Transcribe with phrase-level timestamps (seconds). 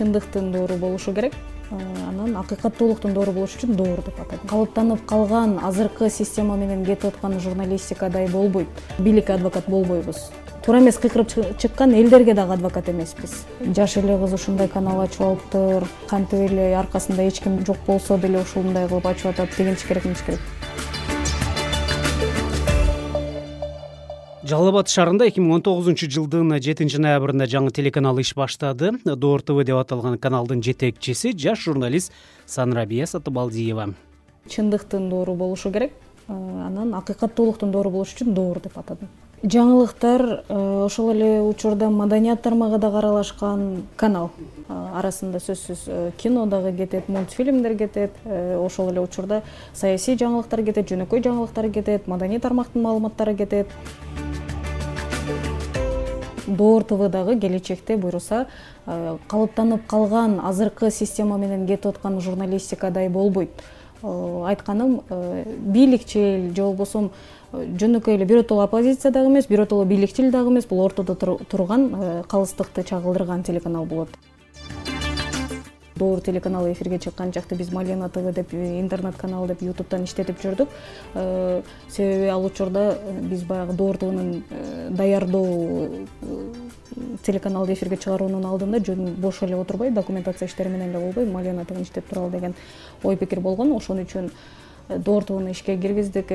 [0.00, 1.34] чындыктын доору болушу керек.
[1.70, 7.38] Анан акыйкаттуулуктун доору болуш үчүн доор деп атадым калыптанып калган азыркы система менен кетип аткан
[7.38, 8.66] журналистикадай болбойт.
[8.98, 10.32] Бийлик адвокат болбойбуз.
[10.64, 11.30] Туура эмес кыйкырып
[11.62, 13.44] чыккан элдерге дагы адвокат эмеспиз.
[13.60, 18.42] Жаш эле кыз ушундай канал ачып алыптыр кантип эле аркасында эч ким жок болсо деле
[18.42, 20.59] ушундай кылып ачып атат дегенчи керек мынча керек
[24.50, 28.90] жалал абад шаарында эки миң он тогузунчу жылдын жетинчи ноябрында жаңы телеканал иш баштады.
[29.04, 32.12] Доор тв деп аталган каналдын жетекчиси жаш журналист
[32.46, 33.92] санрабия сатыбалдиева.
[34.50, 35.94] Чындыктын доору болушу керек.
[36.28, 39.10] Анан акыйкаттуулуктун доору болуш үчүн доор деп атадым
[39.42, 40.22] жаңылыктар
[40.84, 44.30] ошол эле учурда маданият тармагы дагы аралашкан канал.
[44.68, 48.12] Арасында сөзсүз кино дагы кетет мультфильмдер кетет.
[48.26, 49.42] Ошол эле учурда
[49.72, 53.68] саясий жаңылыктар кетет жөнөкөй жаңылыктар кетет маданий тармактын маалыматтары кетет
[56.50, 58.46] доор тв дагы келечекте буюрса
[58.86, 63.50] э, калыптанып калган азыркы система менен кетип аткан журналистикадай болбойт.
[64.02, 67.10] Э, айтканым э, бийликчил же болбосо
[67.52, 73.42] жөнөкөй эле биротоло оппозиция дагы эмес биротоло бийликчил дагы эмес бул ортодо турган калыстыкты чагылдырган
[73.42, 74.08] телеканал болот
[76.00, 80.68] доор телеканалы эфирге чыккан чакта биз малена тв деп интернет канал деп ютубтан иштетип жүрдүк.
[81.14, 86.06] Э, себеби ал учурда э, биз баягы доор твнун э, даярдоо
[87.22, 91.82] телеканалды эфирге чыгаруунун алдында жөн бош эле отурбай документация иштери менен эле болбой малена твн
[91.82, 92.54] иштетип туралы деген
[93.02, 93.76] ой пикир болгон.
[93.76, 94.30] Ошон үчүн
[94.98, 96.28] доор твны ишке киргиздик.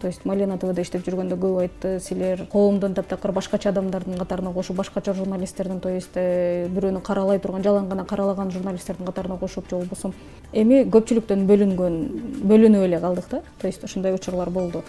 [0.00, 2.00] То есть малена твда иштеп жүргөндө көп айтты.
[2.00, 7.62] Силер коомдун таптакыр башкача адамдардын катарына кошуп башкача журналисттердин то есть э, бирөөнү каралай турган
[7.62, 10.12] жалаң гана каралаган журналисттердин катарына кошуп же болбосо.
[10.52, 11.96] Эми көпчүлүктөн бөлүнгөн
[12.44, 13.42] бөлүнүп эле калдык да.
[13.60, 14.84] То есть ушундай учурлар болду.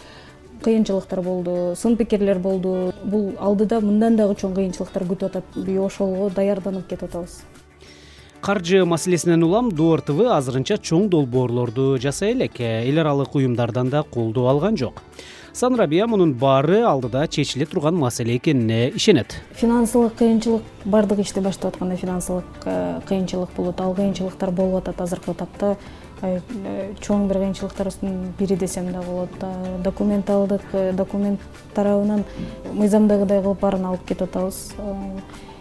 [0.61, 2.93] Кыйынчылыктар болду сын пикирлер болду.
[3.03, 5.57] Бул алдыда мындан дагы чоң кыйынчылыктар күтүп атат.
[5.81, 7.41] Ошого даярданып кетип атабыз
[8.41, 12.57] каржы маселесинен улам доор тв азырынча чоң долбоорлорду жасай элек.
[12.59, 15.03] Эл аралык уюмдардан да колдоо алган жок.
[15.53, 19.35] Санрабия мунун баары алдыда чечиле турган маселе экенине ишенет.
[19.53, 23.81] Финансылык кыйынчылык баардык ишти баштап атканда финансылык э, кыйынчылык болот.
[23.81, 25.75] Ал кыйынчылыктар болуп атат азыркы тапта э,
[26.21, 29.33] чоң бир кыйынчылыктардын бири десем да болот
[29.83, 31.41] документалдык э, документ
[31.73, 32.23] тарабынан
[32.73, 34.73] мыйзамдагыдай кылып баарын алып кетип атабыз.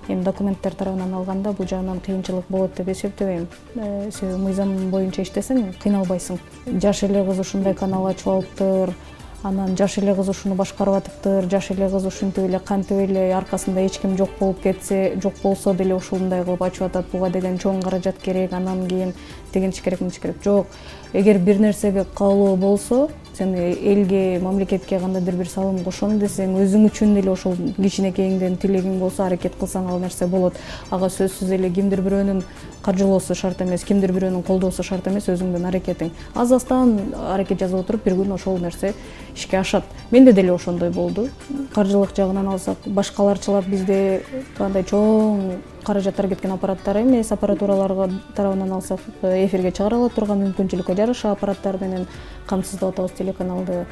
[0.09, 3.49] Эми документтер тарабынан алганда бул жагынан кыйынчылык болот деп эсептебейм.
[3.75, 6.39] Э, себеби мыйзам боюнча иштесең кыйналбайсың.
[6.67, 8.95] Жаш эле кыз ушундай канал ачып алыптыр
[9.43, 13.81] анан жаш эле кыз ушуну башкарып атыптыр жаш эле кыз ушинтип эле кантип эле аркасында
[13.87, 17.07] эч ким жок болуп кетсе жок болсо деле ушундай кылып ачып атат.
[17.13, 19.15] Буга деген чоң каражат керек анан кийин
[19.53, 20.37] тигинчи керек мынча керек.
[20.45, 20.67] Жок
[21.13, 27.15] эгер бир нерсеге каалоо болсо сен элге мамлекетке кандайдыр бир салым кошом десең өзүң үчүн
[27.15, 30.59] деле ошол кичинекейиңден тилегиң болсо аракет кылсаң ал нерсе болот.
[30.91, 32.43] Ага сөзсүз эле кимдир бирөөнүн
[32.83, 36.13] каржылоосу шарт эмес кимдир бирөөнүн колдоосу шарт эмес өзүңдүн аракетиң.
[36.35, 38.95] Аз аздан аракет жасап отуруп бир күнү ошол нерсе
[39.35, 39.85] ишке ашат.
[40.11, 41.29] Менде деле ошондой болду.
[41.75, 44.23] Каржылык жагынан алсак башкаларчылап бизде
[44.59, 47.33] кандай чоң каражаттар кеткен аппараттар эмес.
[47.33, 52.07] Аппаратураларга тарабынан алсак эфирге чыгара ала турган мүмкүнчүлүккө жараша аппараттар менен
[52.47, 53.87] камсыздап атабыз телеканалды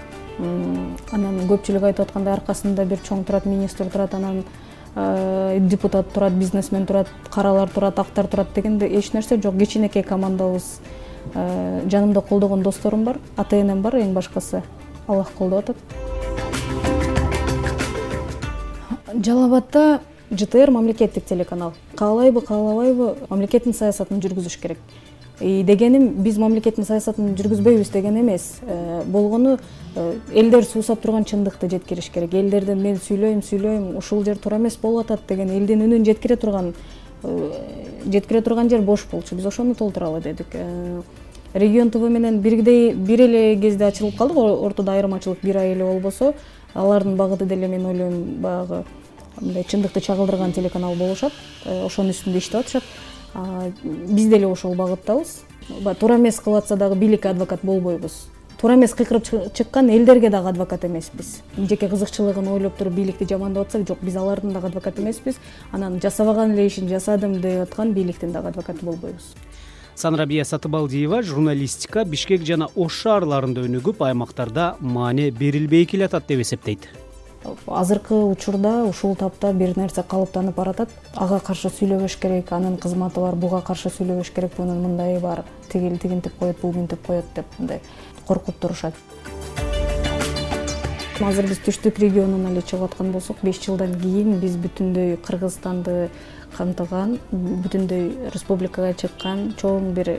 [1.13, 4.45] анан көпчүлүк айтып аткандай аркасында бир чоң турат министр турат анан
[5.69, 9.59] депутат турат бизнесмен турат каралар турат актар турат дегенде эч нерсе жок.
[9.59, 10.81] Кичинекей командабыз
[11.35, 14.63] жанымда колдогон досторум бар ата энем бар эң башкысы
[15.07, 15.77] аллах колдоп атат.
[19.25, 20.01] Жалал абадда
[20.31, 21.75] жтр мамлекеттик телеканал.
[21.97, 24.79] Каалайбы каалабайбы мамлекеттин саясатын жүргүзүш керек.
[25.41, 28.59] Дегеним биз мамлекеттин саясатын жүргүзбөйбүз деген эмес.
[28.63, 29.59] Э, болгону
[29.95, 32.35] э, элдер суусап турган чындыкты жеткириш керек.
[32.35, 36.75] Элдерден мен сүйлөйм сүйлөйм ушул жер туура эмес болуп атат деген элдин үнүн жеткире турган
[37.23, 37.51] э,
[38.07, 39.37] жеткире турган жер бош болчу.
[39.37, 40.59] Биз ошону толтуралы дедик.
[41.55, 44.37] Регион тв менен бирдей бир эле кезде ачылып калдык.
[44.37, 46.35] Ортодо айырмачылык бир ай эле болбосо
[46.75, 48.85] алардын багыты деле мен ойлойм баягы
[49.41, 51.33] мындай чындыкты чагылдырган телеканал болушат
[51.65, 52.85] ошонун үстүндө иштеп атышат.
[53.85, 55.43] Биз деле ошол багыттабыз.
[55.81, 58.29] Баягы туура эмес кылып атса дагы бийлик адвокат болбойбуз.
[58.61, 61.43] Туура эмес кыйкырып чыккан элдерге дагы адвокат эмеспиз.
[61.57, 65.37] Жеке кызыкчылыгын ойлоп туруп бийликти жамандап атса жок биз алардын дагы адвокаты эмеспиз.
[65.73, 69.35] Анан жасабаган эле ишин жасадым деп аткан бийликтин дагы адвокаты болбойбуз.
[69.95, 76.89] Санрабия сатыбалдиева журналистика бишкек жана ош шаарларында өнүгүп аймактарда маани берилбей келатат деп эсептейт
[77.67, 80.89] азыркы учурда ушул тапта бир нерсе калыптанып баратат.
[81.15, 85.45] Ага каршы сүйлөбөш керек анын кызматы бар буга каршы сүйлөбөш керек бунун мындайы бар.
[85.73, 87.81] Тиги тигинтип коет бул мынтип коет деп мындай
[88.27, 88.95] коркуп турушат.
[91.21, 96.11] Азыр биз түштүк регионуна эле чыгып аткан болсок беш жылдан кийин биз бүтүндөй кыргызстанды
[96.55, 100.13] камтыган бүтүндөй республикага чыккан чоң бир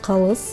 [0.00, 0.44] калыс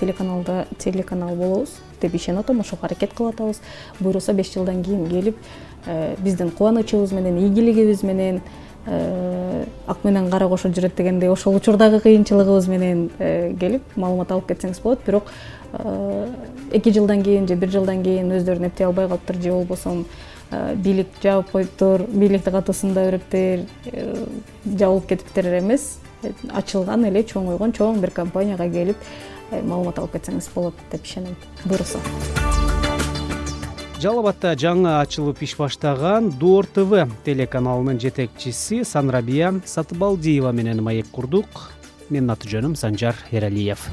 [0.00, 3.60] телеканалда телеканал болобуз деп ишенип атам ошого аракет кылып атабыз
[4.00, 5.36] буюрса беш жылдан кийин келип
[6.18, 8.40] биздин кубанычыбыз менен ийгилигибиз менен
[9.86, 13.10] ак менен кара кошо жүрөт дегендей ошол учурдагы кыйынчылыгыбыз менен
[13.60, 15.00] келип маалымат алып кетсеңиз болот.
[15.06, 15.24] Бирок
[16.72, 20.04] эки жылдан кийин же бир жылдан кийин өздөрүн эптей албай калыптыр же болбосо
[20.50, 23.66] бийлик жаап коюптур бийликти катуусунда бирептер
[24.66, 25.98] жабылып кетиптир эмес.
[26.52, 28.96] Ачылган эле чоңойгон чоң бир компанияга келип
[29.50, 31.36] маалымат алып кетсеңиз болот деп ишенем.
[31.64, 31.98] Буюрса
[34.00, 41.70] жалал абадда жаңы ачылып иш баштаган доор тв телеканалынын жетекчиси санрабия сатыбалдиева менен маек курдук.
[42.08, 43.90] Менин аты жөнүм санжар эралиев